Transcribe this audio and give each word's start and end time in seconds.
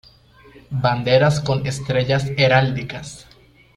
Banderas 0.71 1.39
con 1.39 1.67
estrellas 1.67 2.31
heráldicas 2.35 3.27